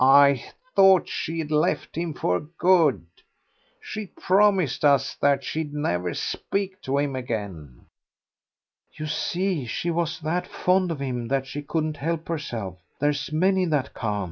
[0.03, 0.43] I
[0.75, 3.03] thought she'd left him for good.
[3.79, 7.85] She promised us that she'd never speak to him again."
[8.97, 12.79] "You see, she was that fond of him that she couldn't help herself.
[12.99, 14.19] There's many that can't."